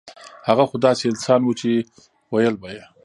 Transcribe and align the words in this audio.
هغه 0.47 0.63
خو 0.69 0.75
داسې 0.85 1.03
انسان 1.11 1.39
وو 1.43 1.53
چې 1.61 1.71
وييل 2.33 2.55
به 2.61 2.69
يې 2.75 2.83